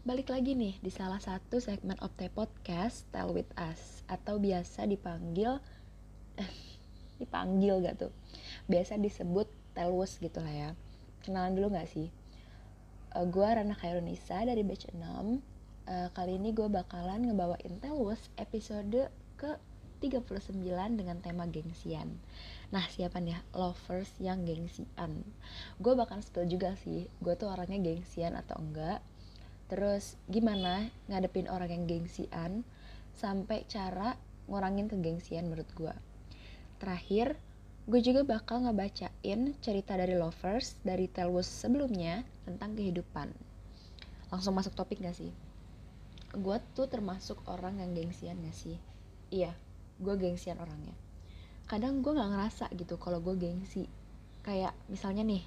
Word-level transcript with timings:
balik 0.00 0.32
lagi 0.32 0.56
nih 0.56 0.80
di 0.80 0.88
salah 0.88 1.20
satu 1.20 1.60
segmen 1.60 1.92
Opte 2.00 2.32
Podcast 2.32 3.04
Tell 3.12 3.36
With 3.36 3.52
Us 3.52 4.00
atau 4.08 4.40
biasa 4.40 4.88
dipanggil 4.88 5.60
eh, 6.40 6.52
dipanggil 7.20 7.84
gak 7.84 8.08
tuh? 8.08 8.12
Biasa 8.64 8.96
disebut 8.96 9.44
Telwus 9.76 10.16
gitu 10.16 10.40
lah 10.40 10.56
ya. 10.56 10.70
Kenalan 11.20 11.52
dulu 11.52 11.76
gak 11.76 11.84
sih? 11.92 12.08
Uh, 13.12 13.20
eh, 13.20 13.26
gue 13.28 13.44
Rana 13.44 13.76
Khairunisa 13.76 14.40
dari 14.40 14.64
batch 14.64 14.88
6 14.88 15.04
uh, 15.04 15.20
eh, 15.84 16.08
kali 16.16 16.40
ini 16.40 16.56
gue 16.56 16.64
bakalan 16.72 17.28
ngebawain 17.28 17.76
Telwus 17.84 18.32
episode 18.40 19.12
ke 19.36 19.60
39 20.00 20.64
dengan 20.96 21.20
tema 21.20 21.44
gengsian. 21.44 22.16
Nah 22.72 22.88
siapa 22.88 23.20
nih 23.20 23.36
lovers 23.52 24.16
yang 24.16 24.48
gengsian. 24.48 25.28
Gue 25.76 25.92
bakal 25.92 26.24
spill 26.24 26.48
juga 26.48 26.72
sih 26.80 27.04
Gue 27.20 27.36
tuh 27.36 27.52
orangnya 27.52 27.76
gengsian 27.84 28.32
atau 28.32 28.56
enggak 28.64 29.04
terus 29.70 30.18
gimana 30.26 30.90
ngadepin 31.06 31.46
orang 31.46 31.70
yang 31.70 31.84
gengsian 31.86 32.66
sampai 33.14 33.62
cara 33.70 34.18
ngurangin 34.50 34.90
kegengsian 34.90 35.46
menurut 35.46 35.70
gue 35.78 35.94
terakhir 36.82 37.38
gue 37.86 38.00
juga 38.02 38.26
bakal 38.26 38.66
ngebacain 38.66 39.40
cerita 39.62 39.94
dari 39.94 40.18
lovers 40.18 40.78
dari 40.82 41.06
Telwus 41.10 41.50
sebelumnya 41.50 42.22
tentang 42.46 42.78
kehidupan. 42.78 43.34
Langsung 44.30 44.54
masuk 44.54 44.78
topik 44.78 45.02
gak 45.02 45.18
sih? 45.18 45.34
Gue 46.30 46.62
tuh 46.78 46.86
termasuk 46.86 47.42
orang 47.50 47.82
yang 47.82 47.90
gengsian 47.90 48.38
gak 48.46 48.54
sih? 48.54 48.78
Iya 49.34 49.50
gue 49.98 50.14
gengsian 50.16 50.56
orangnya. 50.62 50.94
Kadang 51.66 52.00
gue 52.00 52.14
nggak 52.14 52.30
ngerasa 52.30 52.64
gitu 52.78 52.94
kalau 52.94 53.18
gue 53.18 53.34
gengsi. 53.34 53.90
Kayak 54.46 54.72
misalnya 54.86 55.26
nih 55.26 55.42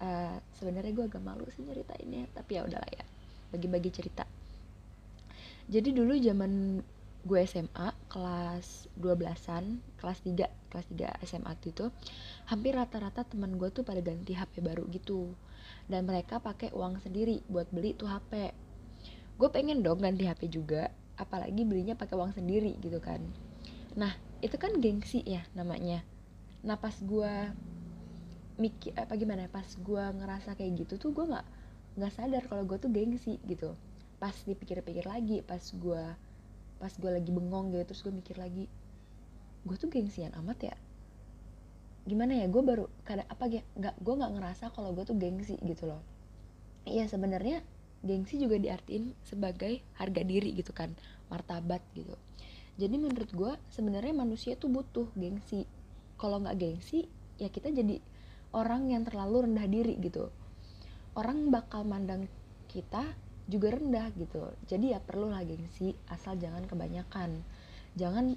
uh, 0.00 0.36
sebenarnya 0.60 0.92
gue 0.92 1.04
agak 1.08 1.22
malu 1.24 1.48
sih 1.52 1.64
nyeritainnya 1.64 2.28
tapi 2.36 2.60
ya 2.60 2.62
udahlah 2.64 2.90
ya 2.92 3.04
bagi-bagi 3.50 3.90
cerita. 3.94 4.24
Jadi 5.66 5.90
dulu 5.90 6.14
zaman 6.14 6.82
gue 7.26 7.40
SMA 7.42 7.90
kelas 8.06 8.86
12-an 8.94 9.82
kelas 9.98 10.18
3 10.22 10.70
kelas 10.70 10.86
3 10.94 11.26
SMA 11.26 11.52
itu 11.66 11.90
hampir 12.46 12.78
rata-rata 12.78 13.26
teman 13.26 13.58
gue 13.58 13.66
tuh 13.74 13.82
pada 13.82 13.98
ganti 13.98 14.38
HP 14.38 14.62
baru 14.62 14.86
gitu. 14.94 15.34
Dan 15.90 16.06
mereka 16.06 16.38
pakai 16.38 16.70
uang 16.70 17.02
sendiri 17.02 17.42
buat 17.50 17.66
beli 17.74 17.98
tuh 17.98 18.06
HP 18.06 18.54
gue 19.36 19.48
pengen 19.52 19.84
dong 19.84 20.00
ganti 20.00 20.24
HP 20.24 20.48
juga 20.48 20.88
apalagi 21.20 21.68
belinya 21.68 21.92
pakai 21.92 22.16
uang 22.16 22.32
sendiri 22.32 22.76
gitu 22.80 23.00
kan. 23.00 23.20
Nah 23.96 24.12
itu 24.40 24.56
kan 24.56 24.80
gengsi 24.80 25.20
ya 25.24 25.44
namanya. 25.52 26.00
Nah 26.64 26.80
pas 26.80 26.96
gue 26.96 27.32
mikir 28.56 28.96
apa 28.96 29.12
gimana 29.20 29.44
ya 29.44 29.50
pas 29.52 29.68
gue 29.68 30.04
ngerasa 30.16 30.56
kayak 30.56 30.72
gitu 30.84 30.94
tuh 30.96 31.10
gue 31.12 31.24
nggak 31.28 31.44
nggak 31.96 32.12
sadar 32.12 32.44
kalau 32.44 32.68
gue 32.68 32.76
tuh 32.76 32.92
gengsi 32.92 33.40
gitu. 33.48 33.72
Pas 34.20 34.32
dipikir-pikir 34.32 35.08
lagi 35.08 35.40
pas 35.40 35.60
gue 35.60 36.04
pas 36.76 36.92
gue 36.92 37.10
lagi 37.10 37.32
bengong 37.32 37.72
gitu 37.72 37.84
terus 37.88 38.00
gue 38.04 38.12
mikir 38.12 38.36
lagi 38.36 38.68
gue 39.64 39.76
tuh 39.80 39.88
gengsian 39.88 40.30
amat 40.44 40.72
ya? 40.72 40.76
Gimana 42.04 42.38
ya 42.38 42.46
gue 42.46 42.62
baru 42.62 42.86
kadang 43.02 43.26
apa 43.26 43.44
ya 43.48 43.64
nggak 43.74 43.96
gue 43.98 44.14
nggak 44.14 44.32
ngerasa 44.38 44.64
kalau 44.76 44.92
gue 44.92 45.04
tuh 45.08 45.16
gengsi 45.16 45.56
gitu 45.64 45.88
loh. 45.88 46.04
Iya 46.86 47.08
sebenarnya 47.08 47.64
gengsi 48.04 48.38
juga 48.38 48.60
diartiin 48.60 49.16
sebagai 49.26 49.80
harga 49.98 50.22
diri 50.22 50.52
gitu 50.52 50.70
kan 50.76 50.92
martabat 51.32 51.80
gitu. 51.96 52.14
Jadi 52.76 53.00
menurut 53.00 53.32
gue 53.32 53.52
sebenarnya 53.72 54.12
manusia 54.12 54.52
tuh 54.54 54.68
butuh 54.68 55.08
gengsi. 55.16 55.64
Kalau 56.20 56.44
nggak 56.44 56.60
gengsi 56.60 57.08
ya 57.40 57.48
kita 57.48 57.72
jadi 57.72 58.00
orang 58.52 58.92
yang 58.92 59.04
terlalu 59.04 59.48
rendah 59.48 59.68
diri 59.68 59.96
gitu 60.00 60.32
orang 61.16 61.48
bakal 61.48 61.82
mandang 61.82 62.28
kita 62.68 63.02
juga 63.48 63.72
rendah 63.72 64.12
gitu. 64.20 64.52
Jadi 64.68 64.92
ya 64.92 65.00
perlu 65.00 65.32
lah 65.32 65.42
gengsi 65.42 65.96
asal 66.12 66.36
jangan 66.36 66.68
kebanyakan. 66.68 67.40
Jangan 67.96 68.36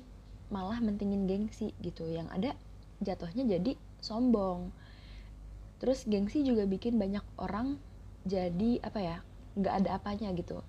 malah 0.49 0.79
mentingin 0.79 1.27
gengsi 1.27 1.75
gitu. 1.83 2.07
Yang 2.07 2.27
ada 2.31 2.51
jatuhnya 3.03 3.43
jadi 3.59 3.75
sombong. 3.99 4.71
Terus 5.83 6.07
gengsi 6.07 6.47
juga 6.47 6.63
bikin 6.63 6.95
banyak 6.95 7.23
orang 7.35 7.79
jadi 8.23 8.79
apa 8.83 8.99
ya 8.99 9.17
nggak 9.59 9.75
ada 9.83 9.89
apanya 9.99 10.31
gitu. 10.31 10.63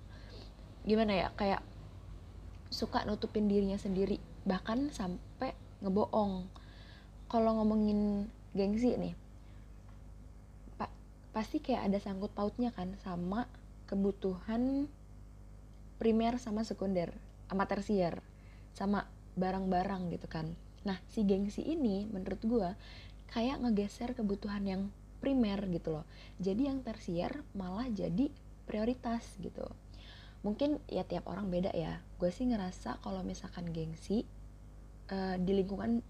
Gimana 0.83 1.15
ya 1.15 1.27
kayak 1.39 1.63
suka 2.71 3.03
nutupin 3.07 3.47
dirinya 3.47 3.79
sendiri 3.79 4.19
bahkan 4.43 4.91
sampai 4.91 5.55
ngebohong. 5.79 6.49
Kalau 7.31 7.51
ngomongin 7.61 8.27
gengsi 8.51 8.99
nih 8.99 9.15
pasti 11.31 11.63
kayak 11.63 11.91
ada 11.91 11.99
sangkut 12.03 12.31
pautnya 12.35 12.75
kan 12.75 12.95
sama 12.99 13.47
kebutuhan 13.87 14.87
primer 15.99 16.39
sama 16.39 16.63
sekunder 16.67 17.15
sama 17.47 17.67
tersier 17.67 18.23
sama 18.71 19.07
barang-barang 19.35 20.11
gitu 20.11 20.27
kan. 20.27 20.55
Nah 20.87 20.99
si 21.11 21.23
gengsi 21.27 21.63
ini 21.63 22.07
menurut 22.07 22.41
gue 22.43 22.69
kayak 23.31 23.63
ngegeser 23.63 24.15
kebutuhan 24.15 24.63
yang 24.67 24.81
primer 25.23 25.59
gitu 25.71 25.99
loh. 25.99 26.05
Jadi 26.41 26.67
yang 26.67 26.83
tersier 26.83 27.43
malah 27.55 27.87
jadi 27.87 28.31
prioritas 28.67 29.23
gitu. 29.39 29.67
Mungkin 30.41 30.81
ya 30.89 31.05
tiap 31.05 31.29
orang 31.29 31.53
beda 31.53 31.71
ya. 31.71 32.01
Gue 32.17 32.33
sih 32.33 32.49
ngerasa 32.49 32.99
kalau 33.05 33.21
misalkan 33.21 33.69
gengsi 33.69 34.25
uh, 35.13 35.37
di 35.37 35.51
lingkungan 35.53 36.01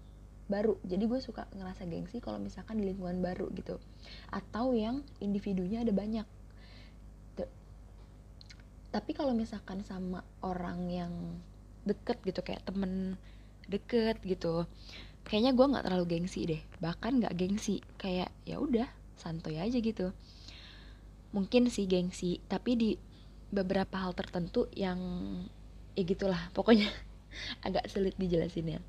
baru. 0.52 0.76
Jadi 0.84 1.08
gue 1.08 1.20
suka 1.24 1.48
ngerasa 1.56 1.88
gengsi 1.88 2.20
kalau 2.20 2.36
misalkan 2.36 2.76
di 2.76 2.84
lingkungan 2.84 3.24
baru 3.24 3.48
gitu. 3.56 3.80
Atau 4.28 4.76
yang 4.76 5.00
individunya 5.24 5.80
ada 5.80 5.92
banyak. 5.96 6.26
Tuh. 7.40 7.48
tapi 8.92 9.16
kalau 9.16 9.32
misalkan 9.32 9.80
sama 9.80 10.20
orang 10.44 10.92
yang 10.92 11.12
deket 11.88 12.20
gitu 12.28 12.44
kayak 12.44 12.62
temen 12.68 13.16
deket 13.66 14.20
gitu 14.22 14.68
kayaknya 15.24 15.56
gue 15.56 15.66
nggak 15.72 15.84
terlalu 15.88 16.04
gengsi 16.18 16.44
deh. 16.44 16.62
Bahkan 16.84 17.24
nggak 17.24 17.34
gengsi. 17.40 17.80
Kayak 17.96 18.28
ya 18.44 18.60
udah 18.60 18.88
santuy 19.16 19.56
aja 19.56 19.80
gitu. 19.80 20.12
Mungkin 21.32 21.72
sih 21.72 21.88
gengsi 21.88 22.44
tapi 22.52 22.76
di 22.76 22.90
beberapa 23.48 23.96
hal 23.96 24.12
tertentu 24.12 24.68
yang 24.76 25.00
ya 25.96 26.04
gitulah. 26.04 26.52
Pokoknya 26.52 26.92
agak 27.66 27.88
sulit 27.88 28.12
dijelasin 28.20 28.76
ya 28.76 28.80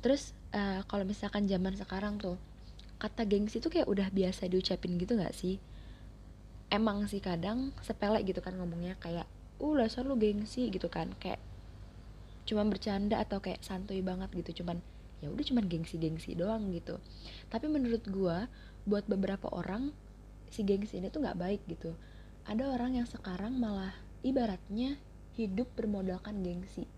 terus 0.00 0.32
uh, 0.56 0.82
kalau 0.88 1.04
misalkan 1.04 1.46
zaman 1.46 1.76
sekarang 1.76 2.16
tuh 2.16 2.36
kata 3.00 3.24
gengsi 3.24 3.64
tuh 3.64 3.72
kayak 3.72 3.88
udah 3.88 4.08
biasa 4.12 4.44
diucapin 4.52 5.00
gitu 5.00 5.16
gak 5.16 5.32
sih? 5.32 5.56
Emang 6.68 7.08
sih 7.08 7.18
kadang 7.18 7.72
sepele 7.80 8.20
gitu 8.22 8.44
kan 8.44 8.54
ngomongnya 8.54 8.94
kayak 9.00 9.24
uh 9.60 9.74
dasar 9.76 10.04
lu 10.04 10.20
gengsi 10.20 10.68
gitu 10.68 10.86
kan 10.92 11.12
kayak 11.18 11.40
cuman 12.44 12.68
bercanda 12.72 13.20
atau 13.20 13.40
kayak 13.40 13.60
santuy 13.64 14.00
banget 14.00 14.32
gitu 14.32 14.62
cuman 14.62 14.80
ya 15.20 15.28
udah 15.28 15.44
cuman 15.44 15.64
gengsi-gengsi 15.68 16.36
doang 16.36 16.72
gitu. 16.72 17.00
Tapi 17.48 17.66
menurut 17.68 18.04
gua 18.08 18.48
buat 18.88 19.04
beberapa 19.08 19.48
orang 19.52 19.92
si 20.48 20.64
gengsi 20.64 21.00
ini 21.00 21.12
tuh 21.12 21.24
nggak 21.24 21.40
baik 21.40 21.60
gitu. 21.68 21.96
Ada 22.48 22.72
orang 22.72 23.00
yang 23.00 23.08
sekarang 23.08 23.56
malah 23.56 23.92
ibaratnya 24.24 24.96
hidup 25.36 25.72
bermodalkan 25.76 26.44
gengsi 26.44 26.88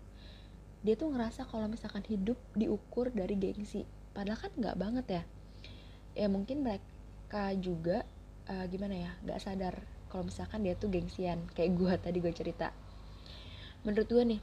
dia 0.83 0.99
tuh 0.99 1.15
ngerasa 1.15 1.47
kalau 1.47 1.71
misalkan 1.71 2.03
hidup 2.11 2.35
diukur 2.59 3.07
dari 3.15 3.39
gengsi. 3.39 3.87
Padahal 4.11 4.37
kan 4.37 4.51
nggak 4.51 4.75
banget 4.75 5.05
ya. 5.07 5.23
Ya 6.13 6.27
mungkin 6.27 6.61
mereka 6.61 7.55
juga 7.57 8.03
uh, 8.51 8.67
gimana 8.67 9.07
ya 9.07 9.11
nggak 9.23 9.39
sadar 9.39 9.75
kalau 10.11 10.27
misalkan 10.27 10.67
dia 10.67 10.75
tuh 10.75 10.91
gengsian. 10.91 11.47
Kayak 11.55 11.71
gue 11.79 11.93
tadi 12.05 12.17
gue 12.19 12.33
cerita. 12.35 12.75
Menurut 13.87 14.11
gue 14.11 14.23
nih 14.35 14.41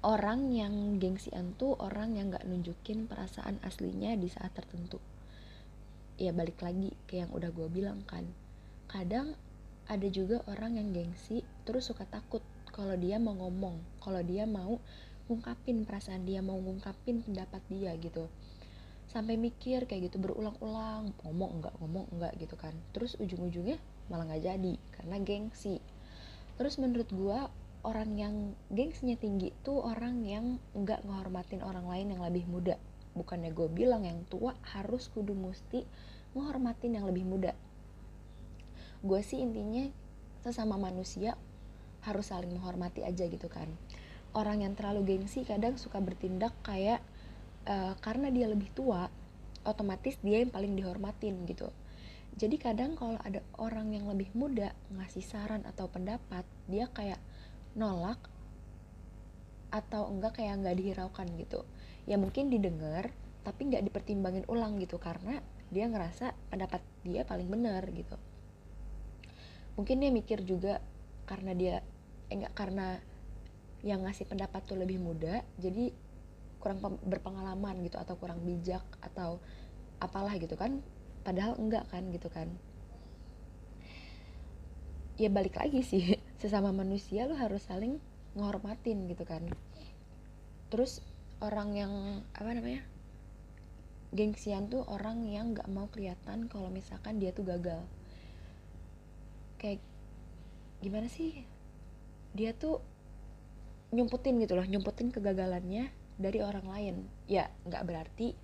orang 0.00 0.48
yang 0.48 0.96
gengsian 0.96 1.52
tuh 1.60 1.76
orang 1.76 2.16
yang 2.16 2.32
nggak 2.32 2.48
nunjukin 2.48 3.04
perasaan 3.04 3.60
aslinya 3.60 4.16
di 4.16 4.32
saat 4.32 4.56
tertentu. 4.56 4.96
Ya 6.16 6.32
balik 6.32 6.58
lagi 6.64 6.96
ke 7.04 7.20
yang 7.20 7.28
udah 7.36 7.52
gue 7.52 7.68
bilang 7.68 8.00
kan. 8.08 8.24
Kadang 8.88 9.36
ada 9.88 10.08
juga 10.08 10.40
orang 10.48 10.80
yang 10.80 10.88
gengsi 10.92 11.44
terus 11.68 11.92
suka 11.92 12.08
takut 12.08 12.40
kalau 12.72 12.92
dia 12.94 13.16
mau 13.16 13.32
ngomong 13.32 13.80
kalau 14.04 14.20
dia 14.20 14.44
mau 14.44 14.76
ngungkapin 15.28 15.84
perasaan 15.84 16.24
dia 16.24 16.40
mau 16.40 16.56
ngungkapin 16.56 17.20
pendapat 17.20 17.60
dia 17.68 17.92
gitu. 18.00 18.32
Sampai 19.12 19.36
mikir 19.36 19.84
kayak 19.84 20.08
gitu 20.08 20.16
berulang-ulang 20.16 21.12
ngomong 21.24 21.60
enggak 21.60 21.74
ngomong 21.80 22.08
enggak 22.16 22.32
gitu 22.40 22.56
kan. 22.56 22.72
Terus 22.96 23.20
ujung-ujungnya 23.20 23.76
malah 24.08 24.24
nggak 24.24 24.44
jadi 24.48 24.74
karena 24.96 25.16
gengsi. 25.20 25.84
Terus 26.56 26.80
menurut 26.80 27.12
gue 27.12 27.38
orang 27.84 28.10
yang 28.16 28.34
gengsinya 28.72 29.14
tinggi 29.20 29.52
tuh 29.60 29.84
orang 29.84 30.24
yang 30.24 30.56
nggak 30.72 31.04
ngehormatin 31.04 31.60
orang 31.60 31.84
lain 31.84 32.16
yang 32.16 32.24
lebih 32.24 32.48
muda. 32.48 32.80
Bukannya 33.12 33.52
gue 33.52 33.68
bilang 33.68 34.08
yang 34.08 34.24
tua 34.32 34.56
harus 34.74 35.12
kudu 35.12 35.36
musti 35.36 35.84
menghormatin 36.32 36.96
yang 36.96 37.04
lebih 37.04 37.28
muda. 37.28 37.52
Gue 39.04 39.20
sih 39.20 39.44
intinya 39.44 39.92
sesama 40.40 40.80
manusia 40.80 41.36
harus 42.02 42.30
saling 42.30 42.48
menghormati 42.48 43.02
aja 43.02 43.26
gitu 43.26 43.50
kan 43.50 43.68
orang 44.38 44.62
yang 44.62 44.78
terlalu 44.78 45.18
gengsi 45.18 45.42
kadang 45.42 45.74
suka 45.74 45.98
bertindak 45.98 46.54
kayak 46.62 47.02
uh, 47.66 47.98
karena 47.98 48.30
dia 48.30 48.46
lebih 48.46 48.70
tua 48.70 49.10
otomatis 49.66 50.14
dia 50.22 50.38
yang 50.40 50.54
paling 50.54 50.78
dihormatin 50.78 51.42
gitu. 51.50 51.68
Jadi 52.38 52.54
kadang 52.54 52.94
kalau 52.94 53.18
ada 53.26 53.42
orang 53.58 53.90
yang 53.90 54.06
lebih 54.06 54.30
muda 54.38 54.70
ngasih 54.94 55.26
saran 55.26 55.66
atau 55.66 55.90
pendapat 55.90 56.46
dia 56.70 56.86
kayak 56.86 57.18
nolak 57.74 58.22
atau 59.74 60.06
enggak 60.08 60.38
kayak 60.38 60.62
nggak 60.62 60.76
dihiraukan 60.78 61.26
gitu. 61.34 61.66
Ya 62.06 62.14
mungkin 62.14 62.48
didengar 62.48 63.10
tapi 63.42 63.68
nggak 63.68 63.82
dipertimbangin 63.90 64.46
ulang 64.46 64.78
gitu 64.78 65.02
karena 65.02 65.42
dia 65.68 65.90
ngerasa 65.90 66.32
pendapat 66.48 66.80
dia 67.02 67.26
paling 67.26 67.50
benar 67.50 67.82
gitu. 67.90 68.14
Mungkin 69.74 69.98
dia 69.98 70.10
mikir 70.14 70.46
juga 70.46 70.78
karena 71.26 71.52
dia 71.58 71.76
eh, 72.30 72.34
enggak 72.38 72.54
karena 72.54 73.02
yang 73.86 74.02
ngasih 74.02 74.26
pendapat 74.26 74.66
tuh 74.66 74.74
lebih 74.74 74.98
muda 74.98 75.46
jadi 75.58 75.94
kurang 76.58 76.82
berpengalaman 77.06 77.78
gitu 77.86 77.96
atau 77.98 78.18
kurang 78.18 78.42
bijak 78.42 78.82
atau 78.98 79.38
apalah 80.02 80.34
gitu 80.38 80.58
kan 80.58 80.82
padahal 81.22 81.54
enggak 81.58 81.86
kan 81.90 82.08
gitu 82.10 82.30
kan. 82.30 82.48
Ya 85.18 85.30
balik 85.30 85.58
lagi 85.58 85.82
sih 85.82 86.18
sesama 86.40 86.70
manusia 86.70 87.26
lo 87.26 87.34
harus 87.34 87.66
saling 87.66 87.98
ngehormatin 88.38 89.06
gitu 89.10 89.26
kan. 89.26 89.46
Terus 90.70 91.02
orang 91.38 91.74
yang 91.74 91.92
apa 92.34 92.50
namanya 92.54 92.82
gengsian 94.10 94.72
tuh 94.72 94.88
orang 94.88 95.28
yang 95.28 95.52
nggak 95.52 95.68
mau 95.68 95.86
kelihatan 95.92 96.48
kalau 96.48 96.72
misalkan 96.72 97.20
dia 97.20 97.30
tuh 97.30 97.46
gagal. 97.46 97.82
Kayak 99.58 99.82
gimana 100.80 101.10
sih? 101.10 101.44
Dia 102.32 102.54
tuh 102.54 102.80
nyumputin 103.88 104.36
gitu 104.42 104.52
loh 104.58 104.66
nyumputin 104.68 105.08
kegagalannya 105.08 105.88
dari 106.18 106.38
orang 106.42 106.66
lain. 106.68 106.96
Ya 107.30 107.48
nggak 107.64 107.84
berarti 107.88 108.34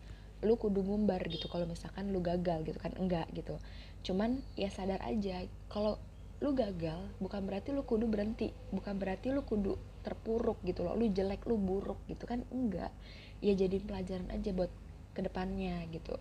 lu 0.44 0.60
kudu 0.60 0.84
ngumbar 0.84 1.24
gitu 1.24 1.48
kalau 1.48 1.64
misalkan 1.64 2.12
lu 2.12 2.20
gagal 2.20 2.64
gitu 2.64 2.76
kan 2.80 2.92
enggak 2.96 3.28
gitu. 3.32 3.56
Cuman 4.04 4.44
ya 4.54 4.68
sadar 4.68 5.00
aja 5.04 5.44
kalau 5.72 5.96
lu 6.42 6.52
gagal 6.52 7.00
bukan 7.22 7.44
berarti 7.48 7.72
lu 7.72 7.86
kudu 7.88 8.04
berhenti 8.04 8.52
bukan 8.68 9.00
berarti 9.00 9.32
lu 9.32 9.46
kudu 9.46 9.80
terpuruk 10.04 10.60
gitu 10.68 10.84
loh 10.84 10.92
lu 10.92 11.08
jelek 11.08 11.48
lu 11.48 11.56
buruk 11.56 12.00
gitu 12.08 12.24
kan 12.28 12.44
enggak. 12.52 12.92
Ya 13.40 13.56
jadi 13.56 13.80
pelajaran 13.80 14.28
aja 14.32 14.52
buat 14.52 14.72
ke 15.16 15.20
depannya 15.24 15.84
gitu. 15.92 16.16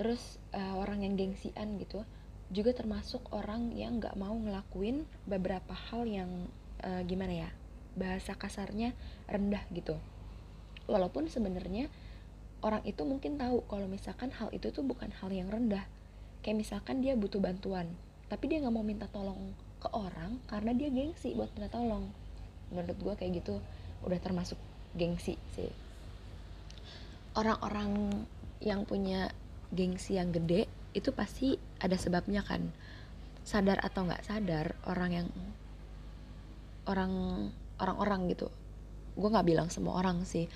Terus 0.00 0.40
uh, 0.56 0.80
orang 0.80 1.04
yang 1.04 1.16
gengsian 1.20 1.76
gitu 1.76 2.04
juga 2.50 2.74
termasuk 2.74 3.30
orang 3.30 3.70
yang 3.76 4.02
nggak 4.02 4.18
mau 4.18 4.34
ngelakuin 4.34 5.06
beberapa 5.22 5.70
hal 5.70 6.02
yang 6.02 6.50
uh, 6.82 6.98
gimana 7.06 7.46
ya 7.46 7.50
bahasa 7.98 8.36
kasarnya 8.38 8.94
rendah 9.26 9.62
gitu. 9.74 9.98
Walaupun 10.90 11.30
sebenarnya 11.30 11.90
orang 12.60 12.84
itu 12.84 13.02
mungkin 13.06 13.38
tahu 13.40 13.64
kalau 13.66 13.86
misalkan 13.88 14.30
hal 14.34 14.50
itu 14.50 14.70
tuh 14.70 14.82
bukan 14.82 15.10
hal 15.22 15.30
yang 15.30 15.48
rendah. 15.48 15.86
Kayak 16.40 16.66
misalkan 16.66 17.04
dia 17.04 17.14
butuh 17.14 17.40
bantuan 17.40 17.90
tapi 18.30 18.46
dia 18.46 18.62
nggak 18.62 18.74
mau 18.74 18.86
minta 18.86 19.10
tolong 19.10 19.50
ke 19.82 19.90
orang 19.90 20.38
karena 20.46 20.70
dia 20.70 20.88
gengsi 20.88 21.34
buat 21.34 21.50
minta 21.58 21.66
tolong. 21.66 22.06
Menurut 22.70 22.94
gue 22.94 23.14
kayak 23.18 23.42
gitu 23.42 23.58
udah 24.06 24.18
termasuk 24.22 24.56
gengsi 24.94 25.34
sih. 25.58 25.68
Orang-orang 27.34 28.22
yang 28.62 28.86
punya 28.86 29.34
gengsi 29.74 30.14
yang 30.14 30.30
gede 30.30 30.70
itu 30.94 31.10
pasti 31.10 31.58
ada 31.82 31.98
sebabnya 31.98 32.46
kan. 32.46 32.70
Sadar 33.42 33.82
atau 33.82 34.06
nggak 34.06 34.22
sadar 34.22 34.78
orang 34.86 35.10
yang 35.10 35.28
orang 36.86 37.12
orang-orang 37.80 38.30
gitu. 38.30 38.52
Gue 39.16 39.28
nggak 39.32 39.46
bilang 39.48 39.68
semua 39.72 39.98
orang 39.98 40.22
sih 40.28 40.46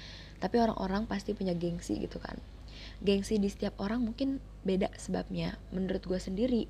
tapi 0.45 0.61
orang-orang 0.61 1.09
pasti 1.09 1.33
punya 1.33 1.57
gengsi 1.57 1.97
gitu 1.97 2.21
kan. 2.21 2.37
Gengsi 3.01 3.41
di 3.41 3.49
setiap 3.49 3.81
orang 3.81 4.05
mungkin 4.05 4.45
beda 4.61 4.93
sebabnya. 5.01 5.57
Menurut 5.73 6.05
gue 6.05 6.21
sendiri 6.21 6.69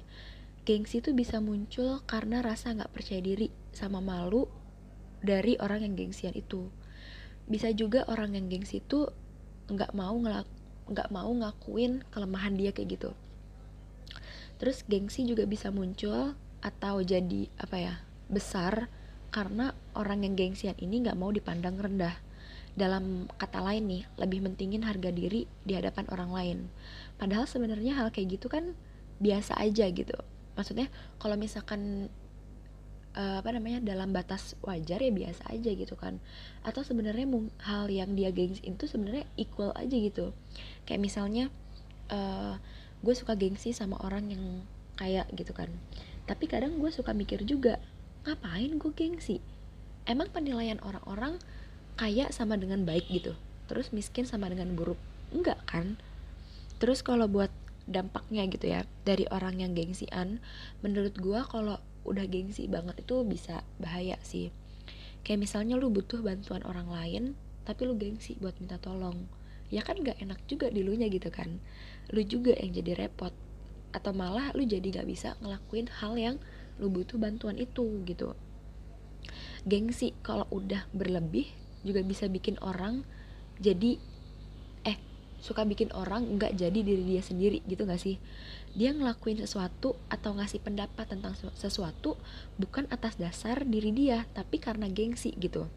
gengsi 0.65 1.05
itu 1.05 1.13
bisa 1.13 1.43
muncul 1.43 2.01
karena 2.09 2.41
rasa 2.41 2.73
nggak 2.73 2.95
percaya 2.95 3.21
diri 3.21 3.53
sama 3.75 4.01
malu 4.01 4.49
dari 5.21 5.59
orang 5.59 5.83
yang 5.83 5.95
gengsian 5.99 6.33
itu. 6.39 6.71
Bisa 7.51 7.75
juga 7.75 8.07
orang 8.07 8.39
yang 8.39 8.47
gengsi 8.47 8.79
itu 8.79 9.11
nggak 9.69 9.91
mau 9.93 10.15
ngelak 10.17 10.49
nggak 10.85 11.09
mau 11.11 11.33
ngakuin 11.33 12.05
kelemahan 12.15 12.55
dia 12.55 12.71
kayak 12.71 13.01
gitu. 13.01 13.11
Terus 14.63 14.87
gengsi 14.87 15.27
juga 15.27 15.45
bisa 15.51 15.75
muncul 15.75 16.39
atau 16.63 17.03
jadi 17.03 17.51
apa 17.61 17.77
ya 17.77 17.95
besar 18.31 18.89
karena 19.35 19.75
orang 19.99 20.23
yang 20.23 20.39
gengsian 20.39 20.79
ini 20.79 21.03
nggak 21.03 21.19
mau 21.19 21.35
dipandang 21.35 21.75
rendah. 21.75 22.15
Dalam 22.79 23.27
kata 23.35 23.59
lain 23.59 23.87
nih 23.91 24.03
lebih 24.19 24.47
mentingin 24.47 24.87
harga 24.87 25.11
diri 25.11 25.51
di 25.67 25.75
hadapan 25.75 26.07
orang 26.15 26.31
lain. 26.31 26.59
Padahal 27.19 27.51
sebenarnya 27.51 27.99
hal 27.99 28.15
kayak 28.15 28.39
gitu 28.39 28.47
kan 28.47 28.79
biasa 29.19 29.59
aja 29.59 29.91
gitu. 29.91 30.15
Maksudnya 30.55 30.87
kalau 31.19 31.35
misalkan 31.35 32.07
uh, 33.19 33.43
apa 33.43 33.51
namanya 33.51 33.83
dalam 33.83 34.15
batas 34.15 34.55
wajar 34.63 35.03
ya 35.03 35.11
biasa 35.11 35.51
aja 35.51 35.71
gitu 35.75 35.99
kan. 35.99 36.23
Atau 36.63 36.87
sebenarnya 36.87 37.27
hal 37.67 37.91
yang 37.91 38.15
dia 38.15 38.31
gengsi 38.31 38.63
itu 38.63 38.87
sebenarnya 38.87 39.27
equal 39.35 39.75
aja 39.75 39.95
gitu. 39.99 40.31
Kayak 40.87 41.03
misalnya 41.03 41.51
uh, 42.11 42.59
gue 43.03 43.15
suka 43.19 43.35
gengsi 43.35 43.75
sama 43.75 43.99
orang 43.99 44.31
yang 44.31 44.45
kaya 44.95 45.27
gitu 45.35 45.51
kan. 45.51 45.71
Tapi 46.27 46.47
kadang 46.47 46.79
gue 46.79 46.91
suka 46.95 47.11
mikir 47.11 47.43
juga 47.43 47.83
ngapain 48.25 48.81
gue 48.81 48.93
gengsi? 48.97 49.45
Emang 50.09 50.33
penilaian 50.33 50.81
orang-orang 50.81 51.37
kaya 52.01 52.33
sama 52.33 52.57
dengan 52.57 52.89
baik 52.89 53.09
gitu? 53.13 53.37
Terus 53.69 53.93
miskin 53.93 54.25
sama 54.25 54.49
dengan 54.49 54.73
buruk? 54.73 54.97
Enggak 55.33 55.61
kan? 55.69 56.01
Terus 56.81 57.05
kalau 57.05 57.29
buat 57.29 57.53
dampaknya 57.85 58.49
gitu 58.49 58.73
ya 58.73 58.89
dari 59.05 59.29
orang 59.29 59.61
yang 59.61 59.77
gengsian 59.77 60.41
menurut 60.81 61.13
gue 61.21 61.41
kalau 61.45 61.77
udah 62.09 62.25
gengsi 62.25 62.65
banget 62.65 63.01
itu 63.05 63.25
bisa 63.25 63.61
bahaya 63.77 64.17
sih. 64.25 64.49
Kayak 65.25 65.49
misalnya 65.49 65.77
lu 65.77 65.89
butuh 65.89 66.21
bantuan 66.21 66.65
orang 66.65 66.89
lain 66.89 67.25
tapi 67.65 67.89
lu 67.89 67.97
gengsi 67.97 68.37
buat 68.41 68.57
minta 68.61 68.77
tolong. 68.77 69.25
Ya 69.73 69.81
kan 69.81 70.01
gak 70.05 70.21
enak 70.21 70.41
juga 70.45 70.69
di 70.69 70.85
lunya 70.85 71.09
gitu 71.09 71.33
kan? 71.33 71.61
Lu 72.13 72.21
juga 72.21 72.53
yang 72.57 72.77
jadi 72.77 72.93
repot. 73.09 73.33
Atau 73.97 74.13
malah 74.13 74.53
lu 74.53 74.69
jadi 74.69 74.85
gak 75.01 75.09
bisa 75.09 75.37
ngelakuin 75.41 75.89
hal 75.89 76.13
yang 76.21 76.37
lu 76.79 76.91
butuh 76.91 77.19
bantuan 77.21 77.57
itu 77.59 78.03
gitu. 78.05 78.35
Gengsi 79.65 80.13
kalau 80.21 80.45
udah 80.53 80.85
berlebih 80.93 81.49
juga 81.85 82.01
bisa 82.05 82.29
bikin 82.29 82.61
orang 82.61 83.05
jadi 83.61 83.97
eh 84.85 84.99
suka 85.41 85.65
bikin 85.69 85.93
orang 85.93 86.41
nggak 86.41 86.57
jadi 86.57 86.81
diri 86.81 87.05
dia 87.05 87.23
sendiri 87.23 87.61
gitu 87.69 87.85
gak 87.85 88.01
sih? 88.01 88.17
Dia 88.75 88.91
ngelakuin 88.91 89.39
sesuatu 89.39 89.95
atau 90.11 90.35
ngasih 90.35 90.61
pendapat 90.65 91.07
tentang 91.07 91.37
sesuatu 91.55 92.19
bukan 92.59 92.91
atas 92.91 93.15
dasar 93.21 93.63
diri 93.63 93.95
dia 93.95 94.27
tapi 94.35 94.59
karena 94.59 94.91
gengsi 94.91 95.37
gitu. 95.39 95.71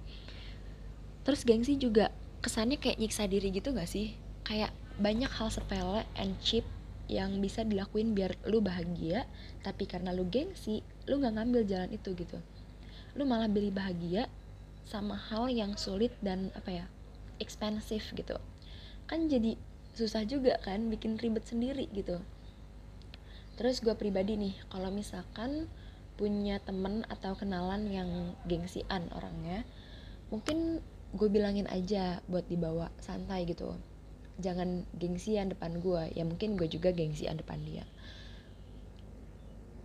Terus 1.27 1.43
gengsi 1.43 1.75
juga 1.75 2.09
kesannya 2.39 2.79
kayak 2.79 2.97
nyiksa 3.03 3.27
diri 3.27 3.51
gitu 3.51 3.75
gak 3.75 3.91
sih? 3.91 4.15
Kayak 4.47 4.71
banyak 4.97 5.29
hal 5.29 5.51
sepele 5.53 6.07
and 6.17 6.39
cheap 6.41 6.65
yang 7.07 7.39
bisa 7.39 7.63
dilakuin 7.63 8.11
biar 8.11 8.35
lu 8.47 8.59
bahagia 8.59 9.27
tapi 9.63 9.87
karena 9.87 10.11
lu 10.11 10.27
gengsi 10.27 10.83
lu 11.07 11.23
gak 11.23 11.39
ngambil 11.39 11.63
jalan 11.63 11.91
itu 11.91 12.11
gitu. 12.15 12.39
Lu 13.15 13.23
malah 13.23 13.47
beli 13.47 13.71
bahagia 13.71 14.27
sama 14.87 15.15
hal 15.15 15.51
yang 15.51 15.75
sulit 15.75 16.15
dan 16.19 16.51
apa 16.55 16.83
ya 16.83 16.85
expensive 17.39 18.03
gitu. 18.15 18.37
Kan 19.07 19.31
jadi 19.31 19.55
susah 19.95 20.27
juga 20.27 20.59
kan 20.61 20.91
bikin 20.91 21.17
ribet 21.17 21.47
sendiri 21.47 21.89
gitu. 21.95 22.19
Terus 23.57 23.81
gue 23.81 23.95
pribadi 23.97 24.37
nih 24.37 24.53
kalau 24.69 24.93
misalkan 24.93 25.65
punya 26.17 26.57
temen 26.61 27.05
atau 27.07 27.37
kenalan 27.37 27.85
yang 27.89 28.09
gengsian 28.49 29.09
orangnya 29.13 29.63
mungkin 30.33 30.81
gue 31.13 31.29
bilangin 31.31 31.69
aja 31.69 32.19
buat 32.25 32.49
dibawa 32.49 32.91
santai 32.99 33.47
gitu 33.47 33.77
jangan 34.37 34.85
gengsian 34.93 35.49
depan 35.49 35.81
gue 35.81 36.13
ya 36.13 36.21
mungkin 36.21 36.53
gue 36.53 36.69
juga 36.69 36.93
gengsian 36.93 37.41
depan 37.41 37.57
dia. 37.65 37.85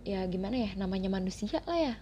Ya 0.05 0.21
gimana 0.29 0.59
ya 0.59 0.69
namanya 0.77 1.09
manusia 1.09 1.63
lah 1.65 1.79
ya. 1.79 1.95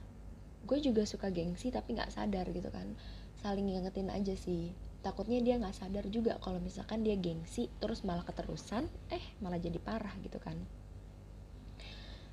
Gue 0.68 0.84
juga 0.84 1.08
suka 1.08 1.32
gengsi 1.32 1.72
tapi 1.72 1.96
nggak 1.96 2.12
sadar 2.12 2.50
gitu 2.52 2.68
kan. 2.70 2.98
Saling 3.40 3.72
ngingetin 3.72 4.12
aja 4.12 4.36
sih. 4.36 4.76
Takutnya 5.02 5.42
dia 5.42 5.58
nggak 5.58 5.74
sadar 5.74 6.06
juga 6.12 6.38
kalau 6.44 6.62
misalkan 6.62 7.02
dia 7.02 7.18
gengsi 7.18 7.72
terus 7.82 8.06
malah 8.06 8.22
keterusan 8.28 8.86
eh 9.10 9.24
malah 9.40 9.58
jadi 9.58 9.80
parah 9.80 10.14
gitu 10.22 10.38
kan. 10.38 10.60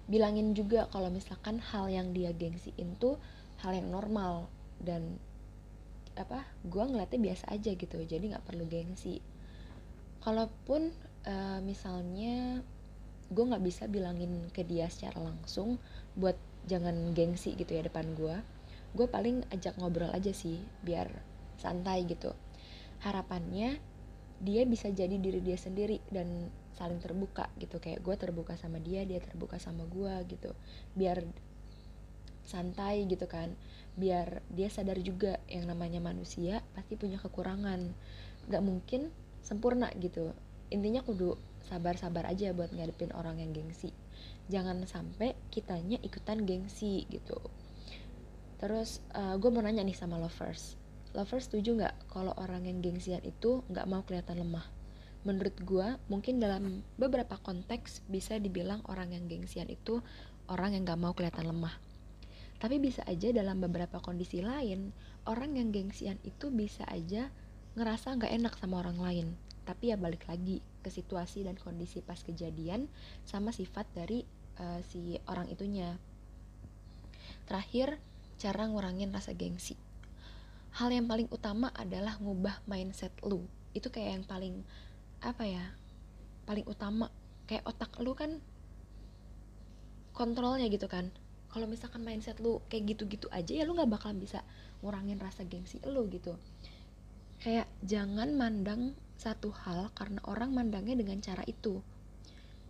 Bilangin 0.08 0.56
juga 0.56 0.88
kalau 0.88 1.12
misalkan 1.12 1.60
hal 1.62 1.86
yang 1.92 2.10
dia 2.16 2.32
gengsiin 2.34 2.96
tuh 2.98 3.20
hal 3.60 3.76
yang 3.76 3.92
normal 3.92 4.48
dan 4.82 5.20
apa 6.18 6.42
gue 6.66 6.82
ngeliatnya 6.82 7.20
biasa 7.22 7.44
aja 7.54 7.70
gitu. 7.76 8.02
Jadi 8.02 8.34
nggak 8.34 8.44
perlu 8.44 8.66
gengsi 8.66 9.20
kalaupun 10.24 10.90
uh, 11.26 11.60
misalnya 11.62 12.62
gue 13.28 13.44
nggak 13.44 13.64
bisa 13.64 13.84
bilangin 13.86 14.48
ke 14.52 14.64
dia 14.64 14.88
secara 14.88 15.20
langsung 15.20 15.76
buat 16.16 16.36
jangan 16.64 17.12
gengsi 17.12 17.56
gitu 17.56 17.76
ya 17.76 17.84
depan 17.84 18.16
gue 18.16 18.36
gue 18.96 19.06
paling 19.08 19.44
ajak 19.52 19.76
ngobrol 19.76 20.08
aja 20.12 20.32
sih 20.32 20.60
biar 20.80 21.12
santai 21.60 22.08
gitu. 22.08 22.32
Harapannya 23.04 23.76
dia 24.38 24.62
bisa 24.64 24.88
jadi 24.88 25.18
diri 25.18 25.42
dia 25.42 25.58
sendiri 25.58 25.98
dan 26.08 26.48
saling 26.78 27.02
terbuka 27.02 27.50
gitu 27.58 27.82
kayak 27.82 28.06
gue 28.06 28.14
terbuka 28.14 28.54
sama 28.54 28.78
dia 28.78 29.02
dia 29.02 29.20
terbuka 29.20 29.60
sama 29.60 29.84
gue 29.84 30.14
gitu. 30.30 30.54
Biar 30.96 31.20
santai 32.48 33.04
gitu 33.04 33.28
kan 33.28 33.52
biar 33.98 34.40
dia 34.48 34.72
sadar 34.72 34.96
juga 35.04 35.36
yang 35.52 35.68
namanya 35.68 36.00
manusia 36.00 36.64
pasti 36.72 36.96
punya 36.96 37.20
kekurangan. 37.20 37.92
Gak 38.48 38.64
mungkin 38.64 39.12
sempurna 39.48 39.88
gitu. 39.96 40.36
Intinya 40.68 41.00
kudu 41.00 41.40
sabar-sabar 41.64 42.28
aja 42.28 42.52
buat 42.52 42.68
ngadepin 42.76 43.16
orang 43.16 43.40
yang 43.40 43.56
gengsi. 43.56 43.96
Jangan 44.52 44.84
sampai 44.84 45.32
kitanya 45.48 45.96
ikutan 46.04 46.44
gengsi 46.44 47.08
gitu. 47.08 47.40
Terus 48.60 49.00
uh, 49.16 49.40
gue 49.40 49.48
mau 49.48 49.64
nanya 49.64 49.80
nih 49.80 49.96
sama 49.96 50.20
lovers. 50.20 50.76
Lovers 51.16 51.48
setuju 51.48 51.80
nggak 51.80 52.12
kalau 52.12 52.36
orang 52.36 52.68
yang 52.68 52.84
gengsian 52.84 53.24
itu 53.24 53.64
nggak 53.72 53.88
mau 53.88 54.04
kelihatan 54.04 54.44
lemah? 54.44 54.68
Menurut 55.24 55.56
gue 55.64 55.96
mungkin 56.12 56.36
dalam 56.36 56.84
beberapa 57.00 57.40
konteks 57.40 58.04
bisa 58.12 58.36
dibilang 58.36 58.84
orang 58.84 59.16
yang 59.16 59.24
gengsian 59.24 59.72
itu 59.72 60.04
orang 60.52 60.76
yang 60.76 60.84
nggak 60.84 61.00
mau 61.00 61.16
kelihatan 61.16 61.48
lemah. 61.48 61.72
Tapi 62.58 62.82
bisa 62.82 63.06
aja 63.06 63.30
dalam 63.30 63.62
beberapa 63.62 64.02
kondisi 64.02 64.42
lain 64.42 64.92
orang 65.24 65.56
yang 65.56 65.70
gengsian 65.70 66.18
itu 66.26 66.50
bisa 66.50 66.82
aja 66.90 67.30
ngerasa 67.78 68.18
nggak 68.18 68.32
enak 68.42 68.54
sama 68.58 68.82
orang 68.82 68.98
lain. 68.98 69.26
Tapi 69.62 69.94
ya 69.94 69.96
balik 69.96 70.26
lagi 70.26 70.58
ke 70.82 70.90
situasi 70.90 71.46
dan 71.46 71.54
kondisi 71.54 72.02
pas 72.02 72.18
kejadian 72.18 72.90
sama 73.22 73.54
sifat 73.54 73.86
dari 73.94 74.26
uh, 74.58 74.82
si 74.82 75.14
orang 75.30 75.46
itunya. 75.46 75.94
Terakhir 77.46 78.02
cara 78.42 78.66
ngurangin 78.66 79.14
rasa 79.14 79.32
gengsi. 79.38 79.78
Hal 80.74 80.90
yang 80.90 81.06
paling 81.06 81.30
utama 81.30 81.70
adalah 81.72 82.18
ngubah 82.18 82.66
mindset 82.66 83.14
lu. 83.22 83.46
Itu 83.72 83.94
kayak 83.94 84.10
yang 84.20 84.24
paling 84.26 84.54
apa 85.22 85.44
ya 85.46 85.64
paling 86.44 86.66
utama. 86.66 87.14
Kayak 87.48 87.64
otak 87.64 87.94
lu 88.02 88.12
kan 88.12 88.42
kontrolnya 90.12 90.66
gitu 90.68 90.90
kan. 90.90 91.14
Kalau 91.48 91.64
misalkan 91.64 92.04
mindset 92.04 92.42
lu 92.42 92.60
kayak 92.68 92.92
gitu-gitu 92.92 93.30
aja 93.32 93.54
ya 93.54 93.64
lu 93.64 93.72
nggak 93.72 93.88
bakalan 93.88 94.20
bisa 94.20 94.44
ngurangin 94.84 95.18
rasa 95.18 95.42
gengsi 95.48 95.80
lu 95.86 96.06
gitu 96.12 96.36
kayak 97.38 97.66
jangan 97.86 98.34
mandang 98.34 98.94
satu 99.18 99.50
hal 99.50 99.90
karena 99.98 100.22
orang 100.26 100.54
mandangnya 100.54 100.94
dengan 100.94 101.18
cara 101.18 101.42
itu. 101.46 101.82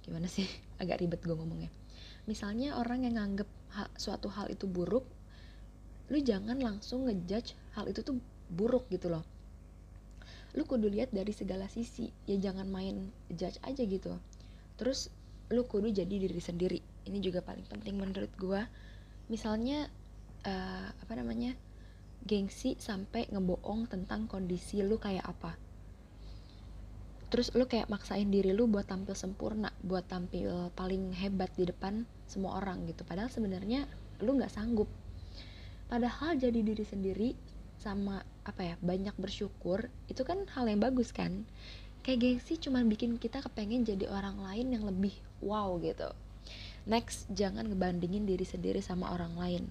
Gimana 0.04 0.28
sih? 0.28 0.48
Agak 0.80 1.00
ribet 1.04 1.20
gue 1.25 1.37
ngomongnya. 1.37 1.72
Misalnya 2.28 2.76
orang 2.76 3.08
yang 3.08 3.16
nganggep 3.16 3.48
ha, 3.76 3.88
suatu 3.96 4.28
hal 4.28 4.52
itu 4.52 4.68
buruk 4.68 5.04
lu 6.08 6.18
jangan 6.25 6.56
langsung 6.56 7.04
ngejudge 7.04 7.52
hal 7.76 7.84
itu 7.84 8.00
tuh 8.00 8.16
buruk 8.48 8.88
gitu 8.88 9.12
loh. 9.12 9.25
Lu 10.56 10.64
kudu 10.64 10.88
lihat 10.88 11.12
dari 11.12 11.37
segala 11.37 11.68
sisi. 11.68 12.08
Ya 12.25 12.40
jangan 12.40 12.64
main 12.64 13.12
judge 13.28 13.60
aja 13.60 13.84
gitu. 13.84 14.16
Terus 14.80 15.12
lu 15.52 15.68
kudu 15.68 15.92
jadi 15.92 16.08
diri 16.08 16.40
sendiri. 16.40 16.80
Ini 17.04 17.20
juga 17.20 17.44
paling 17.44 17.68
penting 17.68 18.00
menurut 18.00 18.32
gua. 18.40 18.64
Misalnya 19.28 19.92
uh, 20.48 20.88
apa 20.88 21.12
namanya 21.12 21.52
gengsi 22.25 22.75
sampai 22.80 23.30
ngebohong 23.30 23.87
tentang 23.87 24.26
kondisi 24.26 24.82
lu 24.82 24.98
kayak 24.98 25.26
apa. 25.26 25.58
Terus 27.28 27.52
lu 27.52 27.68
kayak 27.68 27.92
maksain 27.92 28.32
diri 28.32 28.56
lu 28.56 28.64
buat 28.64 28.88
tampil 28.88 29.12
sempurna 29.12 29.68
buat 29.84 30.08
tampil 30.08 30.72
paling 30.72 31.12
hebat 31.12 31.52
di 31.54 31.68
depan 31.68 32.08
semua 32.25 32.56
orang 32.56 32.88
gitu. 32.88 33.04
Padahal 33.04 33.28
sebenarnya 33.28 33.84
lu 34.25 34.40
nggak 34.40 34.52
sanggup. 34.52 34.88
Padahal 35.92 36.40
jadi 36.40 36.60
diri 36.64 36.84
sendiri 36.84 37.30
sama 37.78 38.25
apa 38.42 38.64
ya 38.64 38.75
banyak 38.80 39.14
bersyukur 39.20 39.92
itu 40.08 40.25
kan 40.25 40.48
hal 40.56 40.72
yang 40.72 40.80
bagus 40.80 41.12
kan? 41.12 41.44
Kayak 42.00 42.25
gengsi 42.25 42.56
cuma 42.56 42.80
bikin 42.80 43.20
kita 43.20 43.44
kepengen 43.44 43.84
jadi 43.84 44.08
orang 44.08 44.40
lain 44.40 44.72
yang 44.72 44.84
lebih 44.88 45.12
wow 45.44 45.76
gitu. 45.84 46.08
Next 46.88 47.28
jangan 47.28 47.68
ngebandingin 47.68 48.25
diri 48.25 48.48
sendiri 48.48 48.80
sama 48.80 49.12
orang 49.12 49.37
lain. 49.37 49.64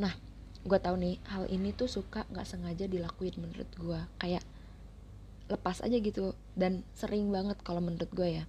Nah 0.00 0.16
gue 0.66 0.78
tau 0.82 0.96
nih 0.98 1.22
hal 1.30 1.46
ini 1.46 1.70
tuh 1.70 1.86
suka 1.86 2.26
nggak 2.34 2.46
sengaja 2.48 2.90
dilakuin 2.90 3.34
menurut 3.38 3.70
gue 3.78 4.00
kayak 4.18 4.42
lepas 5.48 5.80
aja 5.80 5.96
gitu 5.96 6.36
dan 6.54 6.84
sering 6.92 7.32
banget 7.32 7.56
kalau 7.64 7.80
menurut 7.80 8.08
gue 8.12 8.42
ya. 8.42 8.44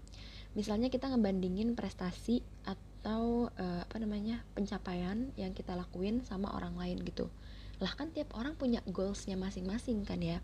Misalnya 0.58 0.92
kita 0.92 1.08
ngebandingin 1.08 1.78
prestasi 1.78 2.44
atau 2.68 3.48
uh, 3.56 3.82
apa 3.88 3.98
namanya 4.02 4.44
pencapaian 4.52 5.32
yang 5.40 5.56
kita 5.56 5.78
lakuin 5.80 6.20
sama 6.28 6.52
orang 6.52 6.76
lain 6.76 7.00
gitu. 7.08 7.32
Lah 7.80 7.96
kan 7.96 8.12
tiap 8.12 8.36
orang 8.36 8.60
punya 8.60 8.84
goalsnya 8.84 9.40
masing-masing 9.40 10.04
kan 10.04 10.20
ya. 10.20 10.44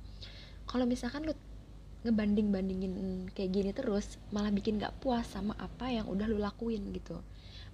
Kalau 0.63 0.87
misalkan 0.87 1.27
lu 1.27 1.35
ngebanding 2.07 2.53
bandingin 2.53 2.93
kayak 3.33 3.51
gini 3.51 3.71
terus 3.73 4.21
malah 4.29 4.53
bikin 4.53 4.77
gak 4.77 4.93
puas 5.01 5.25
sama 5.25 5.57
apa 5.57 5.91
yang 5.91 6.07
udah 6.07 6.29
lu 6.31 6.39
lakuin 6.39 6.95
gitu. 6.95 7.19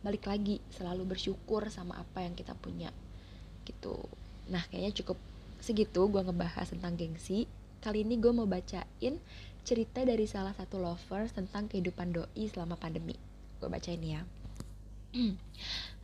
Balik 0.01 0.25
lagi 0.25 0.57
selalu 0.73 1.05
bersyukur 1.13 1.69
sama 1.69 2.01
apa 2.01 2.25
yang 2.25 2.33
kita 2.33 2.57
punya 2.57 2.89
gitu. 3.65 3.97
Nah 4.49 4.63
kayaknya 4.69 4.91
cukup 5.03 5.17
segitu 5.61 6.09
gue 6.09 6.21
ngebahas 6.21 6.69
tentang 6.69 6.97
gengsi. 6.97 7.45
Kali 7.81 8.05
ini 8.05 8.17
gue 8.17 8.33
mau 8.33 8.45
bacain 8.45 9.17
cerita 9.61 10.01
dari 10.01 10.25
salah 10.25 10.57
satu 10.57 10.81
lovers 10.81 11.33
tentang 11.37 11.69
kehidupan 11.69 12.13
doi 12.13 12.43
selama 12.49 12.77
pandemi. 12.77 13.13
Gue 13.61 13.69
bacain 13.69 14.01
ya. 14.01 14.25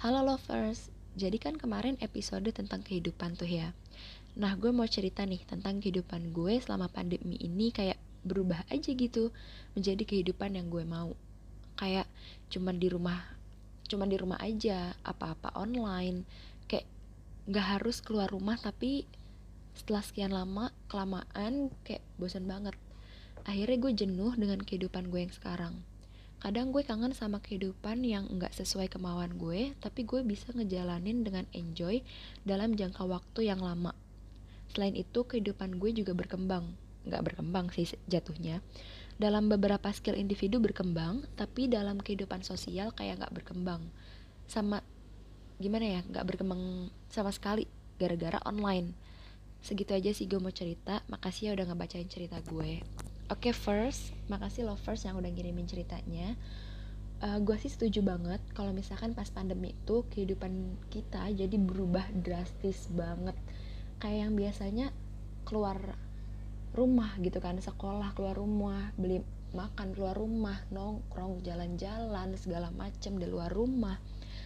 Halo 0.03 0.21
lovers, 0.21 0.93
jadi 1.17 1.41
kan 1.41 1.57
kemarin 1.57 1.97
episode 2.03 2.45
tentang 2.53 2.85
kehidupan 2.85 3.33
tuh 3.33 3.49
ya. 3.49 3.73
Nah 4.37 4.53
gue 4.53 4.69
mau 4.69 4.85
cerita 4.85 5.25
nih 5.25 5.41
tentang 5.49 5.81
kehidupan 5.81 6.29
gue 6.29 6.61
selama 6.61 6.85
pandemi 6.93 7.41
ini 7.41 7.73
kayak 7.73 7.97
berubah 8.21 8.67
aja 8.69 8.91
gitu 8.91 9.31
Menjadi 9.73 10.03
kehidupan 10.05 10.53
yang 10.53 10.69
gue 10.69 10.85
mau. 10.85 11.17
Kayak 11.77 12.05
cuman 12.53 12.77
di 12.77 12.89
rumah 12.89 13.17
cuman 13.87 14.11
di 14.11 14.17
rumah 14.19 14.37
aja, 14.43 14.93
apa-apa 15.01 15.55
online. 15.55 16.27
Kayak 16.67 16.85
gak 17.47 17.79
harus 17.79 18.03
keluar 18.03 18.27
rumah 18.27 18.59
tapi 18.59 19.07
setelah 19.77 20.01
sekian 20.01 20.33
lama, 20.33 20.73
kelamaan 20.89 21.69
kayak 21.85 22.01
bosan 22.17 22.49
banget. 22.49 22.73
Akhirnya 23.45 23.77
gue 23.77 23.93
jenuh 23.93 24.33
dengan 24.33 24.59
kehidupan 24.59 25.13
gue 25.13 25.23
yang 25.23 25.31
sekarang. 25.31 25.79
Kadang 26.37 26.69
gue 26.69 26.85
kangen 26.85 27.13
sama 27.17 27.41
kehidupan 27.41 28.05
yang 28.05 28.29
nggak 28.29 28.53
sesuai 28.53 28.93
kemauan 28.93 29.41
gue 29.41 29.73
tapi 29.81 30.05
gue 30.05 30.21
bisa 30.21 30.53
ngejalanin 30.53 31.25
dengan 31.25 31.49
enjoy 31.49 32.05
dalam 32.45 32.77
jangka 32.77 33.05
waktu 33.09 33.49
yang 33.49 33.57
lama. 33.61 33.93
Selain 34.73 34.93
itu 34.93 35.25
kehidupan 35.25 35.81
gue 35.81 35.93
juga 35.93 36.13
berkembang. 36.13 36.73
Nggak 37.09 37.23
berkembang 37.33 37.73
sih 37.73 37.89
jatuhnya. 38.05 38.61
Dalam 39.17 39.49
beberapa 39.49 39.89
skill 39.89 40.13
individu 40.13 40.61
berkembang 40.61 41.25
tapi 41.33 41.65
dalam 41.65 41.97
kehidupan 41.97 42.45
sosial 42.45 42.93
kayak 42.93 43.23
nggak 43.23 43.33
berkembang. 43.33 43.81
Sama 44.45 44.85
gimana 45.57 45.85
ya 45.85 46.01
nggak 46.05 46.25
berkembang 46.25 46.93
sama 47.09 47.33
sekali 47.33 47.65
gara-gara 47.97 48.37
online 48.45 48.93
segitu 49.61 49.97
aja 49.97 50.13
sih 50.13 50.29
gue 50.29 50.37
mau 50.37 50.53
cerita 50.53 51.01
makasih 51.09 51.49
ya 51.49 51.51
udah 51.57 51.65
ngebacain 51.73 52.05
cerita 52.05 52.37
gue 52.45 52.81
Oke 53.27 53.51
okay, 53.51 53.53
first, 53.59 54.15
makasih 54.31 54.63
lovers 54.63 55.03
yang 55.03 55.19
udah 55.19 55.27
ngirimin 55.27 55.67
ceritanya. 55.67 56.39
Uh, 57.19 57.35
eh, 57.35 57.39
gue 57.43 57.59
sih 57.59 57.67
setuju 57.67 57.99
banget 57.99 58.39
kalau 58.55 58.71
misalkan 58.71 59.11
pas 59.11 59.27
pandemi 59.27 59.75
itu 59.75 60.07
kehidupan 60.07 60.79
kita 60.87 61.27
jadi 61.35 61.51
berubah 61.59 62.07
drastis 62.23 62.87
banget. 62.87 63.35
Kayak 63.99 64.17
yang 64.23 64.33
biasanya 64.39 64.87
keluar 65.43 65.99
rumah 66.71 67.19
gitu 67.19 67.43
kan, 67.43 67.59
sekolah 67.59 68.15
keluar 68.15 68.39
rumah, 68.39 68.95
beli 68.95 69.19
makan 69.51 69.91
keluar 69.91 70.15
rumah, 70.15 70.63
nongkrong, 70.71 71.43
jalan-jalan 71.43 72.31
segala 72.39 72.71
macem 72.71 73.19
di 73.19 73.27
luar 73.27 73.51
rumah. 73.51 73.99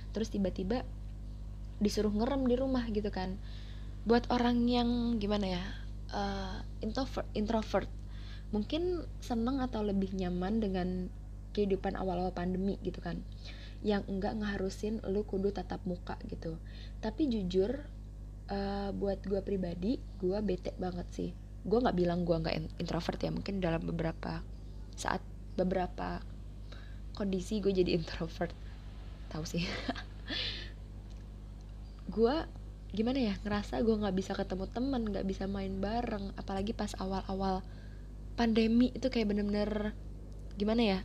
Terus 0.10 0.34
tiba-tiba 0.34 0.90
disuruh 1.82 2.14
ngerem 2.14 2.46
di 2.46 2.56
rumah 2.56 2.86
gitu 2.94 3.10
kan. 3.10 3.42
Buat 4.06 4.30
orang 4.30 4.70
yang 4.70 5.18
gimana 5.18 5.60
ya, 5.60 5.64
uh, 6.14 6.62
introvert, 6.86 7.28
introvert 7.34 7.90
mungkin 8.54 9.08
seneng 9.24 9.64
atau 9.64 9.82
lebih 9.82 10.14
nyaman 10.14 10.60
dengan 10.62 11.08
kehidupan 11.58 11.98
awal-awal 11.98 12.32
pandemi 12.32 12.78
gitu 12.86 13.02
kan. 13.02 13.20
Yang 13.82 14.06
enggak 14.14 14.38
ngeharusin 14.38 15.02
lu 15.10 15.26
kudu 15.26 15.50
tatap 15.52 15.82
muka 15.90 16.22
gitu. 16.30 16.62
Tapi 17.02 17.28
jujur 17.28 17.82
uh, 18.52 18.90
buat 18.94 19.24
gue 19.26 19.42
pribadi 19.42 19.98
gue 20.22 20.38
bete 20.46 20.78
banget 20.78 21.08
sih. 21.12 21.30
Gue 21.66 21.82
nggak 21.82 21.98
bilang 21.98 22.24
gue 22.24 22.38
nggak 22.38 22.78
introvert 22.78 23.18
ya 23.18 23.34
mungkin 23.34 23.58
dalam 23.58 23.82
beberapa 23.82 24.46
saat 24.94 25.24
beberapa 25.58 26.22
kondisi 27.18 27.58
gue 27.64 27.74
jadi 27.74 27.96
introvert. 28.00 28.54
Tahu 29.32 29.44
sih 29.48 29.64
gue 32.12 32.36
gimana 32.92 33.24
ya 33.24 33.34
ngerasa 33.40 33.80
gue 33.88 33.96
nggak 33.96 34.16
bisa 34.20 34.36
ketemu 34.36 34.68
temen 34.68 35.08
nggak 35.08 35.24
bisa 35.24 35.48
main 35.48 35.80
bareng 35.80 36.36
apalagi 36.36 36.76
pas 36.76 36.92
awal-awal 37.00 37.64
pandemi 38.36 38.92
itu 38.92 39.08
kayak 39.08 39.32
bener-bener 39.32 39.96
gimana 40.60 40.82
ya 40.84 41.00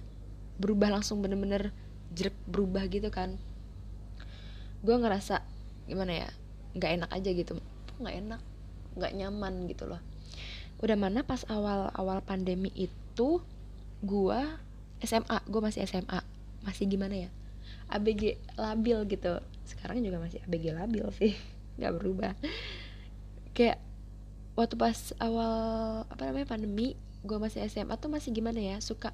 berubah 0.59 0.91
langsung 0.91 1.23
bener-bener 1.23 1.71
jerk 2.11 2.35
berubah 2.51 2.91
gitu 2.91 3.13
kan. 3.13 3.39
Gue 4.83 4.97
ngerasa 4.99 5.47
gimana 5.87 6.27
ya 6.27 6.29
nggak 6.75 6.91
enak 7.03 7.11
aja 7.15 7.31
gitu 7.33 7.53
nggak 8.03 8.17
enak 8.27 8.43
nggak 8.99 9.13
nyaman 9.15 9.55
gitu 9.71 9.87
loh. 9.87 10.03
Udah 10.83 10.99
mana 10.99 11.23
pas 11.23 11.47
awal 11.47 11.95
awal 11.95 12.19
pandemi 12.21 12.73
itu 12.75 13.41
gue 14.03 14.41
SMA 15.01 15.39
gue 15.47 15.61
masih 15.63 15.87
SMA 15.87 16.21
masih 16.67 16.91
gimana 16.91 17.29
ya 17.29 17.31
ABG 17.93 18.37
labil 18.59 18.99
gitu 19.07 19.39
sekarang 19.67 20.01
juga 20.03 20.23
masih 20.23 20.39
ABG 20.47 20.65
labil 20.73 21.07
sih. 21.15 21.33
Nggak 21.79 21.93
berubah. 21.99 22.33
Kayak 23.53 23.83
waktu 24.57 24.75
pas 24.79 24.99
awal 25.21 25.55
apa 26.09 26.23
namanya 26.33 26.49
pandemi 26.49 26.97
gue 27.27 27.37
masih 27.37 27.67
SMA 27.69 27.99
tuh 27.99 28.09
masih 28.09 28.33
gimana 28.33 28.57
ya 28.57 28.79
suka 28.81 29.13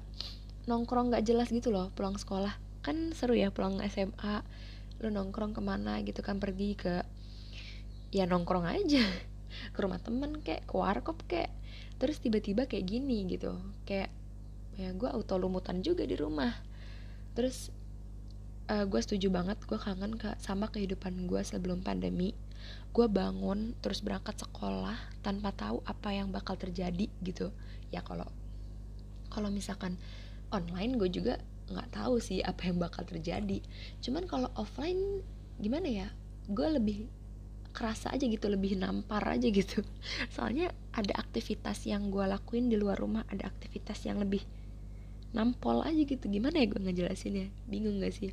nongkrong 0.69 1.11
nggak 1.11 1.25
jelas 1.27 1.51
gitu 1.51 1.73
loh 1.73 1.91
pulang 1.91 2.15
sekolah. 2.15 2.55
Kan 2.85 3.11
seru 3.17 3.35
ya 3.35 3.51
pulang 3.51 3.81
SMA 3.91 4.45
lu 5.03 5.11
nongkrong 5.11 5.51
ke 5.51 5.59
mana 5.59 5.99
gitu 6.05 6.23
kan 6.23 6.39
pergi 6.39 6.79
ke 6.79 7.03
ya 8.13 8.23
nongkrong 8.29 8.69
aja. 8.69 9.03
Ke 9.73 9.85
rumah 9.85 10.01
temen 10.01 10.41
kayak 10.41 10.65
ke 10.65 10.73
warkop 10.73 11.29
kayak 11.29 11.53
terus 12.01 12.17
tiba-tiba 12.17 12.65
kayak 12.65 12.89
gini 12.89 13.29
gitu. 13.29 13.53
Kayak 13.85 14.09
ya 14.73 14.89
gue 14.93 15.05
auto 15.05 15.37
lumutan 15.37 15.85
juga 15.85 16.05
di 16.09 16.17
rumah. 16.17 16.49
Terus 17.37 17.69
uh, 18.73 18.81
eh, 18.81 18.85
gue 18.89 19.01
setuju 19.01 19.29
banget 19.29 19.61
gue 19.69 19.77
kangen 19.77 20.17
ke 20.17 20.33
sama 20.41 20.73
kehidupan 20.73 21.29
gue 21.29 21.41
sebelum 21.45 21.85
pandemi. 21.85 22.33
Gue 22.89 23.05
bangun 23.05 23.77
terus 23.85 24.01
berangkat 24.01 24.41
sekolah 24.41 24.97
tanpa 25.21 25.53
tahu 25.53 25.85
apa 25.85 26.09
yang 26.09 26.33
bakal 26.33 26.57
terjadi 26.57 27.05
gitu. 27.21 27.53
Ya 27.93 28.01
kalau 28.01 28.25
kalau 29.29 29.53
misalkan 29.53 30.01
online 30.49 30.97
gue 30.97 31.09
juga 31.09 31.37
nggak 31.69 31.89
tahu 31.93 32.17
sih 32.17 32.41
apa 32.41 32.65
yang 32.69 32.81
bakal 32.81 33.05
terjadi. 33.05 33.61
Cuman 34.01 34.25
kalau 34.25 34.49
offline 34.57 35.21
gimana 35.61 35.89
ya? 35.89 36.07
Gue 36.49 36.67
lebih 36.73 37.05
kerasa 37.73 38.13
aja 38.13 38.29
gitu 38.29 38.45
lebih 38.49 38.77
nampar 38.77 39.25
aja 39.25 39.49
gitu. 39.49 39.81
Soalnya 40.35 40.69
ada 40.93 41.13
aktivitas 41.17 41.89
yang 41.89 42.13
gue 42.13 42.25
lakuin 42.25 42.69
di 42.69 42.77
luar 42.77 43.01
rumah 43.01 43.25
ada 43.29 43.49
aktivitas 43.49 44.05
yang 44.05 44.21
lebih 44.21 44.45
nampol 45.33 45.81
aja 45.81 46.01
gitu. 46.05 46.29
Gimana 46.29 46.61
ya 46.61 46.69
gue 46.69 46.79
ngejelasinnya? 46.79 47.49
Bingung 47.65 47.99
gak 47.99 48.13
sih? 48.13 48.31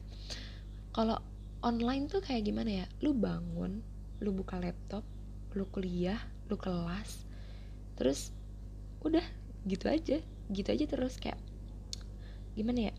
Kalau 0.93 1.19
online 1.65 2.07
tuh 2.07 2.21
kayak 2.21 2.45
gimana 2.47 2.85
ya? 2.85 2.87
Lu 3.01 3.17
bangun 3.17 3.81
lu 4.21 4.37
buka 4.37 4.61
laptop 4.61 5.01
lu 5.57 5.65
kuliah 5.73 6.21
lu 6.53 6.61
kelas 6.61 7.25
terus 7.97 8.31
udah 9.01 9.25
gitu 9.65 9.89
aja. 9.89 10.21
Gitu 10.53 10.69
aja 10.69 10.85
terus 10.85 11.17
kayak 11.17 11.41
gimana 12.55 12.93
ya? 12.93 12.95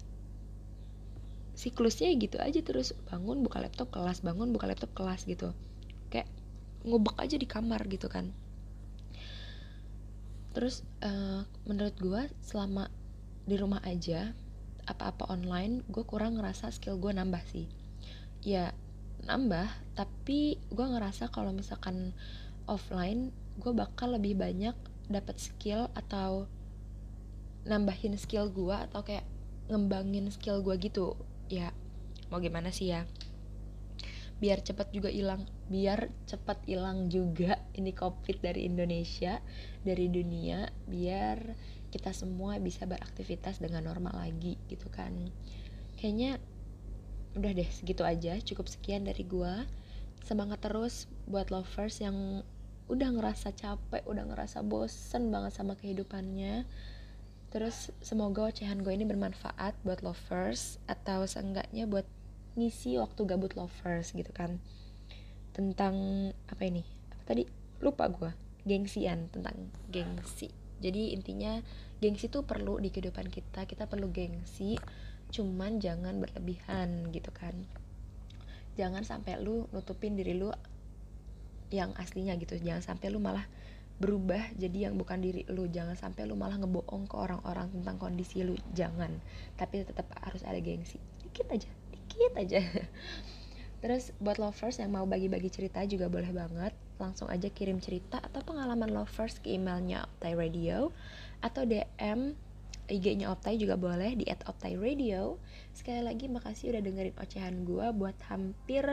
Siklusnya 1.53 2.09
gitu 2.17 2.41
aja 2.41 2.57
terus. 2.65 2.97
Bangun 3.05 3.45
buka 3.45 3.61
laptop 3.61 3.93
kelas. 3.93 4.25
Bangun 4.25 4.49
buka 4.49 4.65
laptop 4.65 4.91
kelas 4.97 5.29
gitu. 5.29 5.53
Kayak 6.09 6.25
ngubek 6.81 7.13
aja 7.21 7.37
di 7.37 7.45
kamar 7.45 7.85
gitu 7.85 8.09
kan. 8.09 8.33
Terus 10.51 10.81
uh, 11.05 11.45
menurut 11.69 11.95
gue 12.01 12.21
selama 12.43 12.89
di 13.45 13.55
rumah 13.57 13.81
aja 13.81 14.33
apa-apa 14.89 15.29
online 15.29 15.85
gue 15.87 16.03
kurang 16.03 16.37
ngerasa 16.37 16.73
skill 16.73 16.97
gue 16.97 17.13
nambah 17.13 17.41
sih. 17.49 17.69
Ya 18.41 18.73
nambah 19.25 19.69
tapi 19.93 20.57
gue 20.73 20.85
ngerasa 20.85 21.29
kalau 21.29 21.53
misalkan 21.53 22.17
offline 22.65 23.29
gue 23.61 23.71
bakal 23.75 24.17
lebih 24.17 24.37
banyak 24.37 24.73
dapat 25.11 25.37
skill 25.37 25.91
atau 25.93 26.49
nambahin 27.67 28.17
skill 28.17 28.49
gue 28.49 28.73
atau 28.73 29.05
kayak 29.05 29.25
ngembangin 29.69 30.33
skill 30.33 30.65
gue 30.65 30.75
gitu. 30.81 31.13
Ya 31.51 31.69
mau 32.33 32.41
gimana 32.41 32.73
sih 32.73 32.89
ya? 32.93 33.05
Biar 34.41 34.65
cepat 34.65 34.89
juga 34.89 35.13
hilang 35.13 35.45
biar 35.69 36.11
cepat 36.27 36.65
hilang 36.67 37.07
juga 37.07 37.61
ini 37.77 37.95
covid 37.95 38.43
dari 38.43 38.67
Indonesia 38.67 39.39
dari 39.85 40.11
dunia 40.11 40.67
biar 40.83 41.37
kita 41.91 42.15
semua 42.15 42.57
bisa 42.57 42.87
beraktivitas 42.87 43.59
dengan 43.59 43.83
normal 43.85 44.15
lagi 44.15 44.55
gitu 44.71 44.87
kan. 44.87 45.11
Kayaknya 45.99 46.39
udah 47.35 47.51
deh 47.51 47.69
segitu 47.69 48.07
aja. 48.07 48.39
Cukup 48.39 48.71
sekian 48.71 49.03
dari 49.03 49.27
gua. 49.27 49.67
Semangat 50.23 50.63
terus 50.63 51.11
buat 51.27 51.51
lovers 51.51 51.99
yang 51.99 52.47
udah 52.91 53.09
ngerasa 53.15 53.55
capek 53.55 54.03
udah 54.03 54.27
ngerasa 54.27 54.63
bosen 54.63 55.31
banget 55.31 55.51
sama 55.55 55.75
kehidupannya. 55.75 56.63
Terus 57.51 57.91
semoga 57.99 58.47
ocehan 58.47 58.79
gue 58.79 58.95
ini 58.95 59.03
bermanfaat 59.03 59.75
buat 59.83 59.99
lovers 60.03 60.79
atau 60.87 61.27
seenggaknya 61.27 61.83
buat 61.83 62.07
ngisi 62.55 62.95
waktu 62.99 63.27
gabut 63.27 63.59
lovers 63.59 64.15
gitu 64.15 64.31
kan. 64.31 64.63
Tentang 65.51 65.95
apa 66.47 66.63
ini? 66.63 66.83
Apa 67.11 67.35
tadi? 67.35 67.43
Lupa 67.83 68.07
gue 68.07 68.31
gengsian 68.61 69.25
tentang 69.33 69.73
gengsi 69.89 70.60
jadi 70.81 71.13
intinya 71.13 71.61
gengsi 72.01 72.27
tuh 72.27 72.41
perlu 72.41 72.81
di 72.81 72.89
kehidupan 72.89 73.29
kita 73.29 73.69
kita 73.69 73.85
perlu 73.85 74.09
gengsi 74.09 74.75
cuman 75.31 75.79
jangan 75.79 76.19
berlebihan 76.19 77.09
gitu 77.15 77.31
kan. 77.31 77.55
Jangan 78.75 79.07
sampai 79.07 79.39
lu 79.39 79.65
nutupin 79.71 80.19
diri 80.19 80.35
lu 80.35 80.51
yang 81.71 81.95
aslinya 81.95 82.35
gitu. 82.35 82.59
Jangan 82.59 82.83
sampai 82.83 83.07
lu 83.09 83.23
malah 83.23 83.47
berubah 84.01 84.41
jadi 84.59 84.91
yang 84.91 84.99
bukan 84.99 85.23
diri 85.23 85.47
lu. 85.47 85.71
Jangan 85.71 85.95
sampai 85.95 86.27
lu 86.27 86.35
malah 86.35 86.59
ngebohong 86.59 87.07
ke 87.07 87.15
orang-orang 87.15 87.71
tentang 87.71 87.95
kondisi 87.95 88.43
lu. 88.43 88.59
Jangan. 88.75 89.23
Tapi 89.55 89.87
tetap 89.87 90.11
harus 90.19 90.43
ada 90.43 90.59
gengsi. 90.59 90.99
Dikit 91.23 91.47
aja. 91.47 91.71
Dikit 91.95 92.33
aja. 92.35 92.59
Terus 93.81 94.13
buat 94.21 94.37
lovers 94.37 94.77
yang 94.77 94.93
mau 94.93 95.07
bagi-bagi 95.07 95.49
cerita 95.49 95.81
juga 95.87 96.11
boleh 96.11 96.29
banget 96.29 96.75
langsung 97.01 97.27
aja 97.33 97.49
kirim 97.49 97.81
cerita 97.81 98.21
atau 98.21 98.45
pengalaman 98.45 98.93
lovers 98.93 99.41
ke 99.41 99.57
emailnya 99.57 100.05
Optai 100.05 100.37
Radio 100.37 100.93
atau 101.41 101.65
DM 101.65 102.37
IG-nya 102.91 103.31
Optai 103.31 103.55
juga 103.55 103.79
boleh 103.79 104.19
di 104.19 104.27
@optai_radio. 104.27 105.39
Sekali 105.71 106.03
lagi 106.03 106.27
makasih 106.27 106.75
udah 106.75 106.81
dengerin 106.83 107.15
ocehan 107.15 107.55
gue 107.63 107.87
buat 107.95 108.17
hampir 108.27 108.83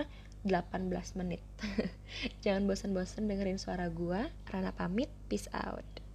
18 0.47 1.18
menit. 1.18 1.42
Jangan 2.47 2.71
bosan-bosan 2.71 3.27
dengerin 3.27 3.59
suara 3.59 3.90
gue. 3.90 4.31
Rana 4.49 4.71
pamit, 4.71 5.11
peace 5.27 5.51
out. 5.51 6.08